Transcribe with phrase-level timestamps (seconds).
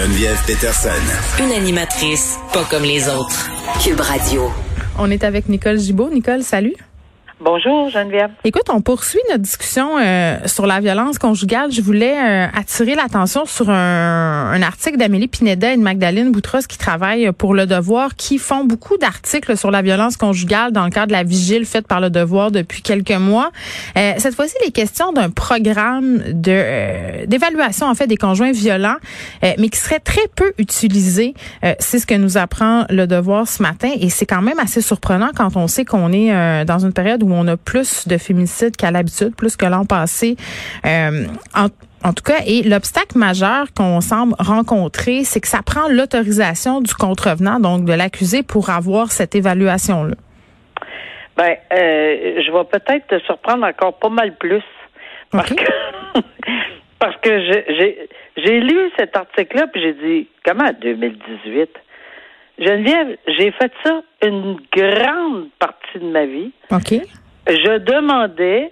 [0.00, 0.88] Geneviève Peterson.
[1.40, 3.50] Une animatrice pas comme les autres.
[3.84, 4.50] Cube Radio.
[4.98, 6.08] On est avec Nicole Gibault.
[6.08, 6.74] Nicole, salut.
[7.42, 8.32] Bonjour Geneviève.
[8.44, 11.72] Écoute, on poursuit notre discussion euh, sur la violence conjugale.
[11.72, 16.66] Je voulais euh, attirer l'attention sur un, un article d'Amélie Pineda et de Magdalene Boutros
[16.68, 20.90] qui travaillent pour Le Devoir, qui font beaucoup d'articles sur la violence conjugale dans le
[20.90, 23.52] cadre de la vigile faite par Le Devoir depuis quelques mois.
[23.96, 28.96] Euh, cette fois-ci, les questions d'un programme de d'évaluation en fait des conjoints violents,
[29.42, 31.34] mais qui serait très peu utilisé.
[31.78, 35.30] c'est ce que nous apprend Le Devoir ce matin, et c'est quand même assez surprenant
[35.34, 38.90] quand on sait qu'on est dans une période où on a plus de féminicides qu'à
[38.90, 40.36] l'habitude, plus que l'an passé.
[40.86, 46.80] Euh, en, tout cas, et l'obstacle majeur qu'on semble rencontrer, c'est que ça prend l'autorisation
[46.80, 50.14] du contrevenant, donc de l'accusé, pour avoir cette évaluation-là.
[51.36, 54.62] Ben, euh, je vais peut-être te surprendre encore pas mal plus.
[55.30, 55.64] Parce que,
[56.98, 57.40] parce que
[58.36, 61.70] j'ai lu cet article-là, puis j'ai dit, comment 2018?
[62.60, 66.52] Geneviève, j'ai fait ça une grande partie de ma vie.
[66.70, 67.00] OK.
[67.48, 68.70] Je demandais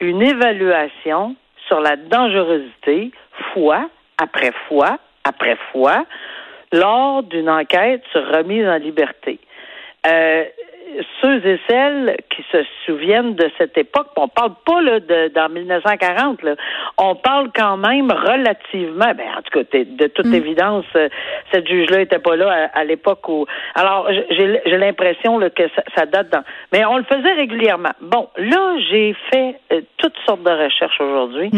[0.00, 3.12] une évaluation sur la dangerosité
[3.52, 6.06] fois après fois après fois
[6.72, 9.38] lors d'une enquête sur remise en liberté.
[10.06, 10.44] Euh,
[11.20, 15.48] ceux et celles qui se souviennent de cette époque, on parle pas là, de, dans
[15.48, 16.54] 1940, là,
[16.96, 20.34] on parle quand même relativement, ben, en tout cas, de toute mm.
[20.34, 21.08] évidence, euh,
[21.52, 23.46] cette juge-là était pas là à, l'époque où.
[23.74, 25.62] Alors, j'ai l'impression que
[25.96, 26.44] ça, date dans.
[26.72, 27.92] Mais on le faisait régulièrement.
[28.00, 31.50] Bon, là, j'ai fait euh, toutes sortes de recherches aujourd'hui.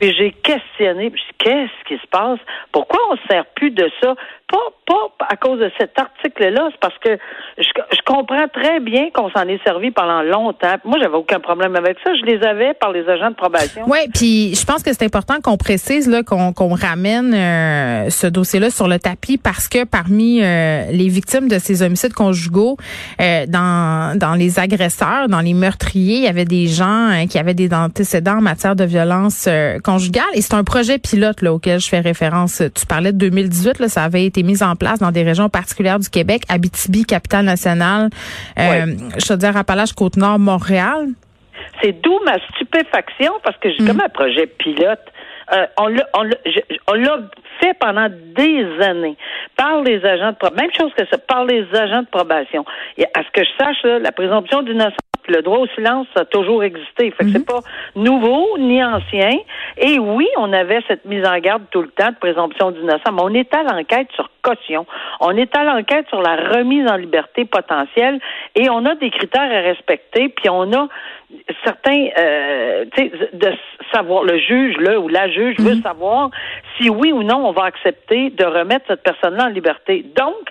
[0.00, 2.38] Puis j'ai questionné, qu'est-ce qui se passe?
[2.72, 4.14] Pourquoi on ne sert plus de ça?
[4.46, 7.18] Pas, pas à cause de cet article-là, c'est parce que
[7.58, 10.74] je, je comprends très bien qu'on s'en est servi pendant longtemps.
[10.84, 12.14] Moi, j'avais aucun problème avec ça.
[12.14, 13.82] Je les avais par les agents de probation.
[13.86, 18.70] Oui, puis je pense que c'est important qu'on précise là qu'on ramène euh, ce dossier-là
[18.70, 22.76] sur le tapis parce que parmi euh, les victimes de ces homicides conjugaux,
[23.20, 27.54] euh, dans dans les agresseurs, dans les meurtriers, il y avait des gens qui avaient
[27.54, 29.48] des antécédents en matière de violence
[29.82, 30.24] conjugale.
[30.34, 32.62] Et c'est un projet pilote là auquel je fais référence.
[32.74, 35.98] Tu parlais de 2018, là, ça avait été mis en place dans des régions particulières
[35.98, 38.10] du Québec, Abitibi, capitale nationale
[38.56, 41.08] je veux dire, Appalaches, Côte-Nord, Montréal?
[41.82, 43.86] C'est d'où ma stupéfaction parce que j'ai mm.
[43.86, 45.00] comme un projet pilote.
[45.52, 47.18] Euh, on l'a
[47.60, 49.16] fait pendant des années
[49.56, 50.62] par les agents de probation.
[50.62, 52.64] Même chose que ça, par les agents de probation.
[52.96, 54.96] Et à ce que je sache, la présomption d'innocence
[55.28, 57.10] le droit au silence a toujours existé.
[57.10, 57.44] Fait que c'est mhm.
[57.44, 57.60] pas
[57.96, 59.30] nouveau ni ancien.
[59.76, 63.22] Et oui, on avait cette mise en garde tout le temps de présomption d'innocence, mais
[63.22, 64.86] on est à l'enquête sur caution.
[65.20, 68.20] On est à l'enquête sur la remise en liberté potentielle
[68.54, 70.88] et on a des critères à respecter, puis on a
[71.64, 73.52] certains, euh, tu sais, de
[73.92, 75.82] savoir, le juge, là, ou la juge veut mhm.
[75.82, 76.30] savoir
[76.76, 80.04] si oui ou non on va accepter de remettre cette personne-là en liberté.
[80.14, 80.50] Donc,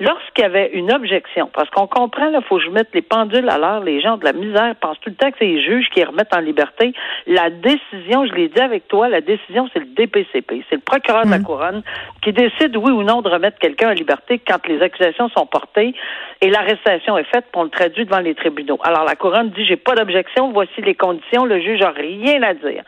[0.00, 3.48] lorsqu'il y avait une objection, parce qu'on comprend, il faut que je mette les pendules
[3.48, 5.88] à l'heure, les gens de la misère pensent tout le temps que c'est les juges
[5.94, 6.92] qui remettent en liberté.
[7.26, 11.26] La décision, je l'ai dit avec toi, la décision, c'est le DPCP, c'est le procureur
[11.26, 11.44] de la mm.
[11.44, 11.82] couronne
[12.22, 15.94] qui décide oui ou non de remettre quelqu'un en liberté quand les accusations sont portées
[16.40, 18.78] et l'arrestation est faite, pour le traduit devant les tribunaux.
[18.82, 22.54] Alors la couronne dit j'ai pas d'objection, voici les conditions, le juge a rien à
[22.54, 22.82] dire.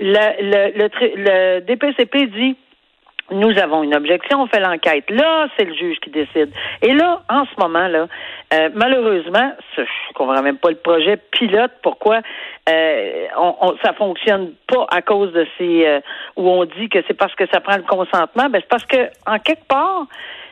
[0.00, 2.56] Le, le, le DPCP dit
[3.30, 5.04] nous avons une objection, on fait l'enquête.
[5.10, 6.50] Là, c'est le juge qui décide.
[6.82, 8.06] Et là, en ce moment-là,
[8.54, 9.82] euh, malheureusement, je
[10.14, 11.72] comprends même pas le projet pilote.
[11.82, 12.20] Pourquoi
[12.68, 16.00] euh, on, ça fonctionne pas à cause de ces euh,
[16.36, 18.48] où on dit que c'est parce que ça prend le consentement.
[18.48, 20.06] Ben c'est parce que en quelque part,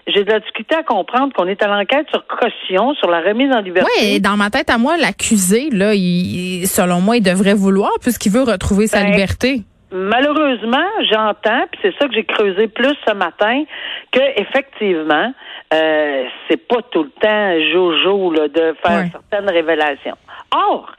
[0.06, 3.52] j'ai de la difficulté à comprendre qu'on est à l'enquête sur caution, sur la remise
[3.52, 3.90] en liberté.
[3.98, 7.90] Oui, et dans ma tête à moi, l'accusé, là, il, selon moi, il devrait vouloir
[8.00, 12.94] puisqu'il veut retrouver sa ben, liberté malheureusement, j'entends, puis c'est ça que j'ai creusé plus
[13.06, 13.64] ce matin,
[14.12, 15.32] que effectivement,
[15.72, 20.16] euh, c'est pas tout le temps jojo là, de faire certaines révélations.
[20.52, 20.92] Or,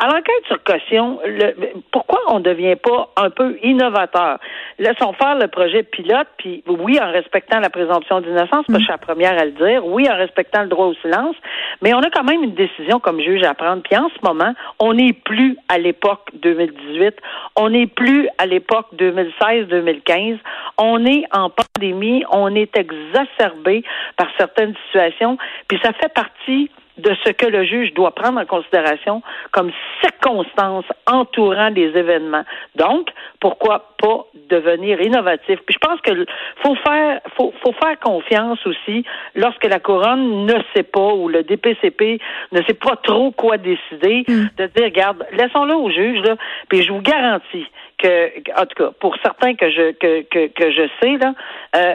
[0.00, 1.54] à l'enquête sur caution, le,
[1.92, 4.38] pourquoi on ne devient pas un peu innovateur?
[4.80, 8.84] laissons faire le projet pilote, puis oui, en respectant la présomption d'innocence, parce que je
[8.84, 11.36] suis la première à le dire, oui, en respectant le droit au silence,
[11.82, 13.82] mais on a quand même une décision comme juge à prendre.
[13.82, 17.14] Puis en ce moment, on n'est plus à l'époque 2018,
[17.56, 20.38] on n'est plus à l'époque 2016-2015,
[20.78, 23.84] on est en pandémie, on est exacerbé
[24.16, 25.36] par certaines situations,
[25.68, 26.70] puis ça fait partie
[27.00, 29.70] de ce que le juge doit prendre en considération comme
[30.02, 32.44] circonstances entourant les événements.
[32.76, 33.08] Donc,
[33.40, 35.58] pourquoi pas devenir innovatif?
[35.66, 36.26] Puis je pense que
[36.62, 39.04] faut faire, faut, faut faire confiance aussi
[39.34, 42.20] lorsque la couronne ne sait pas ou le DPCP
[42.52, 44.48] ne sait pas trop quoi décider, Hmm.
[44.58, 46.36] de dire, regarde, laissons-le au juge, là,
[46.68, 47.66] puis je vous garantis
[47.98, 48.28] que,
[48.60, 51.34] en tout cas, pour certains que je, que, que, que je sais, là,
[51.76, 51.94] euh,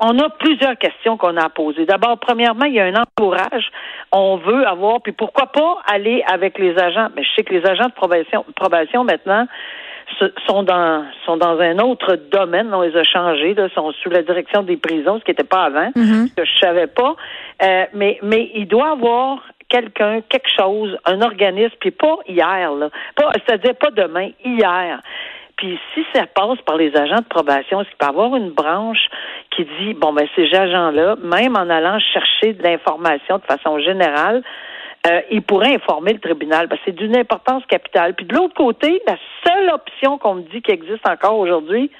[0.00, 1.86] on a plusieurs questions qu'on a à poser.
[1.86, 3.70] D'abord, premièrement, il y a un entourage.
[4.12, 7.08] On veut avoir, puis pourquoi pas aller avec les agents?
[7.16, 9.46] Mais je sais que les agents de probation, probation maintenant
[10.46, 12.72] sont dans sont dans un autre domaine.
[12.72, 15.64] On les a changés, là, sont sous la direction des prisons, ce qui n'était pas
[15.64, 17.14] avant, ce que je savais pas.
[17.62, 22.88] Euh, mais mais il doit avoir quelqu'un, quelque chose, un organisme, puis pas hier, là.
[23.16, 25.00] Pas, c'est-à-dire pas demain, hier.
[25.58, 28.50] Puis si ça passe par les agents de probation, est-ce qu'il peut y avoir une
[28.50, 29.08] branche
[29.54, 34.42] qui dit, bon, ben ces agents-là, même en allant chercher de l'information de façon générale,
[35.08, 36.68] euh, ils pourraient informer le tribunal?
[36.68, 38.14] Ben, c'est d'une importance capitale.
[38.14, 41.90] Puis de l'autre côté, la seule option qu'on me dit qui existe encore aujourd'hui,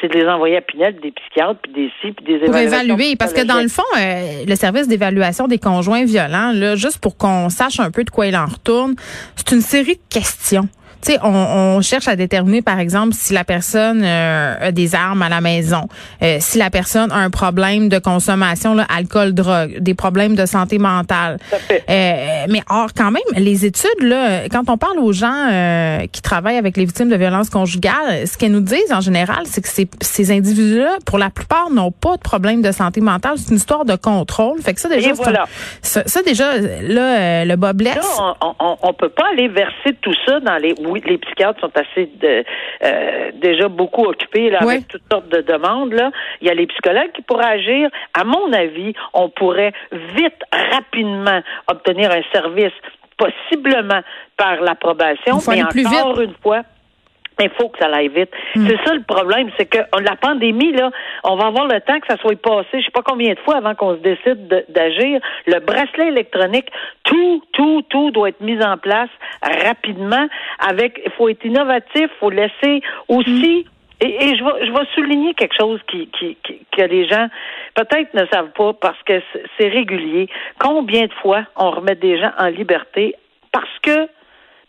[0.00, 2.84] c'est de les envoyer à Pinel, des psychiatres, puis des ci, puis des Pour évaluations
[2.84, 7.00] évaluer, parce que dans le fond, euh, le service d'évaluation des conjoints violents, là, juste
[7.00, 8.94] pour qu'on sache un peu de quoi il en retourne,
[9.34, 10.68] c'est une série de questions.
[11.00, 14.94] Tu sais, on, on cherche à déterminer, par exemple, si la personne euh, a des
[14.94, 15.88] armes à la maison,
[16.22, 20.44] euh, si la personne a un problème de consommation, là, alcool, drogue, des problèmes de
[20.44, 21.38] santé mentale.
[21.88, 26.20] Euh, mais or, quand même, les études, là, quand on parle aux gens euh, qui
[26.20, 29.68] travaillent avec les victimes de violences conjugales, ce qu'elles nous disent en général, c'est que
[29.68, 33.34] ces, ces individus-là, pour la plupart, n'ont pas de problème de santé mentale.
[33.36, 34.60] C'est une histoire de contrôle.
[34.62, 35.42] Fait que ça, déjà, voilà.
[35.42, 35.46] un-
[35.82, 37.94] ça, ça, déjà, là, euh, le bas blesse.
[37.96, 40.74] Là, on, on, on peut pas aller verser tout ça dans les.
[40.90, 42.44] Oui, les psychiatres sont assez de,
[42.84, 45.92] euh, déjà beaucoup occupés là, avec toutes sortes de demandes.
[45.92, 46.10] Là.
[46.40, 47.90] Il y a les psychologues qui pourraient agir.
[48.14, 50.40] À mon avis, on pourrait vite,
[50.72, 52.72] rapidement obtenir un service,
[53.16, 54.00] possiblement
[54.36, 56.62] par l'approbation, mais plus encore une fois.
[57.40, 58.30] Il faut que ça aille vite.
[58.54, 60.90] C'est ça le problème, c'est que la pandémie, là,
[61.24, 63.56] on va avoir le temps que ça soit passé, je sais pas combien de fois
[63.58, 65.20] avant qu'on se décide de- d'agir.
[65.46, 66.66] Le bracelet électronique,
[67.04, 69.10] tout, tout, tout doit être mis en place
[69.42, 70.26] rapidement.
[70.68, 73.66] Avec, il faut être innovatif, faut laisser aussi.
[74.00, 77.26] Et, et je vais, je vais souligner quelque chose qui, qui, qui- que les gens
[77.74, 79.20] peut-être ne savent pas parce que
[79.58, 80.28] c'est régulier.
[80.58, 83.14] Combien de fois on remet des gens en liberté
[83.52, 84.08] parce que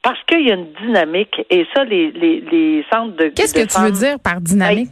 [0.01, 3.67] parce qu'il y a une dynamique, et ça, les, les, les centres de Qu'est-ce que
[3.67, 4.89] tu veux dire par dynamique?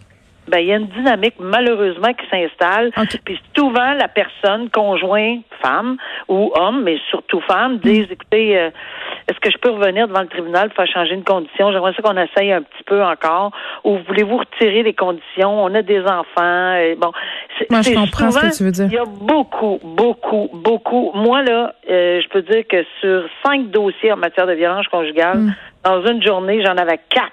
[0.47, 2.91] Ben, il y a une dynamique malheureusement qui s'installe.
[2.97, 3.19] Ok.
[3.25, 5.97] Puis souvent la personne, conjoint, femme
[6.27, 8.69] ou homme, mais surtout femme, disent écoutez, euh,
[9.27, 11.71] est-ce que je peux revenir devant le tribunal pour faire changer une condition?
[11.71, 13.51] J'aimerais ça qu'on essaye un petit peu encore.
[13.83, 15.63] Ou voulez-vous retirer les conditions?
[15.63, 16.73] On a des enfants.
[16.75, 17.11] Et bon,
[17.57, 18.85] c'est- Moi, je comprends ce que tu veux dire.
[18.87, 21.11] Il y a beaucoup, beaucoup, beaucoup.
[21.13, 25.37] Moi, là, euh, je peux dire que sur cinq dossiers en matière de violence conjugale,
[25.37, 25.53] Hmm.
[25.83, 27.31] dans une journée, j'en avais quatre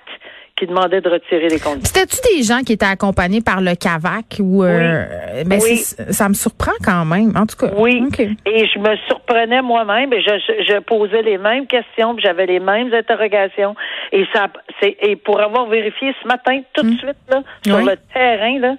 [0.57, 1.81] qui demandaient de retirer les conditions.
[1.83, 5.77] C'était-tu des gens qui étaient accompagnés par le CAVAC ou euh, ben, Oui.
[5.79, 7.33] c'est- ça me surprend quand même.
[7.37, 7.73] En tout cas.
[7.77, 8.03] Oui.
[8.47, 12.61] Et je me surprenais moi-même et je, je, je posais les mêmes questions, j'avais les
[12.61, 13.75] mêmes interrogations.
[14.13, 14.47] Et ça,
[14.81, 17.85] c'est et pour avoir vérifié ce matin, tout de suite là, sur Oui.
[17.87, 18.77] le terrain là,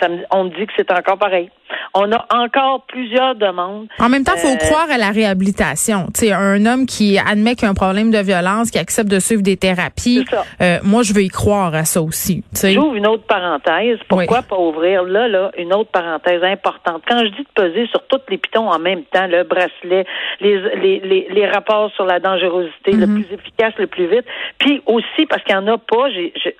[0.00, 1.50] ça me, on me dit que c'est encore pareil.
[1.94, 3.86] On a encore plusieurs demandes.
[3.98, 6.06] En même temps, il faut Euh, croire à la réhabilitation.
[6.32, 9.42] Un homme qui admet qu'il y a un problème de violence, qui accepte de suivre
[9.42, 10.24] des thérapies,
[10.60, 12.44] euh, moi, je veux y croire à ça aussi.
[12.62, 13.98] J'ouvre une autre parenthèse.
[14.08, 14.44] Pourquoi Oui.
[14.48, 17.02] pas ouvrir là, là, une autre parenthèse importante?
[17.08, 20.04] Quand je dis de peser sur tous les pitons en même temps, le bracelet,
[20.40, 23.22] les, les, les, les rapports sur la dangerosité, le Mhm.
[23.24, 24.24] plus efficace, le plus vite,
[24.58, 26.08] puis aussi parce qu'il n'y en a pas,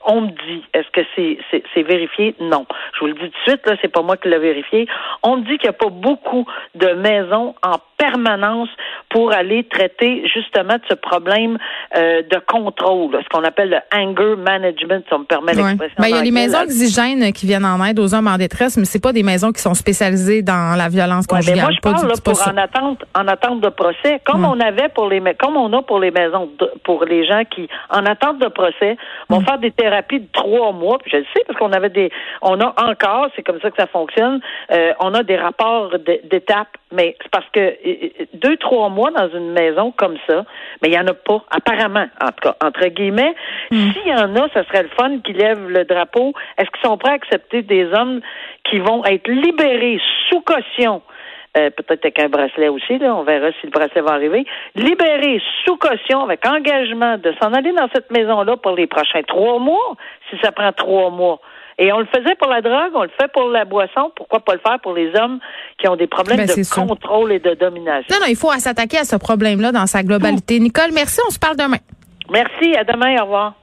[0.07, 1.01] on me dit, est-ce que
[1.75, 2.35] c'est vérifié?
[2.41, 2.67] Non.
[2.95, 4.87] Je vous le dis tout de suite, là, c'est pas moi qui l'ai vérifié.
[5.23, 8.69] On me dit qu'il n'y a pas beaucoup de maisons en permanence
[9.11, 11.59] pour aller traiter justement de ce problème
[11.97, 15.97] euh, de contrôle, ce qu'on appelle le anger management, si on me permet l'expression.
[15.99, 16.65] Ben, il y a les maisons là.
[16.65, 19.61] oxygènes qui viennent en aide aux hommes en détresse, mais c'est pas des maisons qui
[19.61, 21.61] sont spécialisées dans la violence Ouais, mais conjugale.
[21.65, 22.53] moi, je parle là, pour ça.
[22.53, 25.99] en attente, en attente de procès, comme on avait pour les, comme on a pour
[25.99, 28.97] les maisons, de- pour les gens qui, en attente de procès,
[29.29, 29.35] Mm.
[29.35, 30.99] vont faire des thérapies de trois mois.
[30.99, 32.11] Puis je le sais parce qu'on avait des,
[32.43, 34.41] on a encore, c'est comme ça que ça fonctionne.
[34.71, 38.89] euh, on a des rapports d- d'étape mais c'est parce que euh, euh, deux, trois
[38.89, 40.45] mois dans une maison comme ça,
[40.81, 43.35] mais il n'y en a pas, apparemment, en tout cas, entre guillemets.
[43.71, 43.91] Hmm.
[43.93, 46.33] S'il y en a, ça serait le fun qui lèvent le drapeau.
[46.57, 48.21] Est-ce qu'ils sont prêts à accepter des hommes
[48.65, 51.03] qui vont être libérés sous caution?
[51.57, 55.41] Euh, peut-être avec un bracelet aussi, là, on verra si le bracelet va arriver, libérés
[55.65, 59.97] sous caution avec engagement de s'en aller dans cette maison-là pour les prochains trois mois,
[60.31, 61.41] si ça prend trois mois.
[61.81, 64.11] Et on le faisait pour la drogue, on le fait pour la boisson.
[64.17, 65.39] Pourquoi pas le faire pour les hommes
[65.79, 68.09] qui ont des problèmes Ben, de contrôle et de domination?
[68.11, 70.59] Non, non, il faut s'attaquer à ce problème-là dans sa globalité.
[70.59, 71.21] Nicole, merci.
[71.27, 71.79] On se parle demain.
[72.31, 72.77] Merci.
[72.77, 73.17] À demain.
[73.21, 73.55] Au revoir.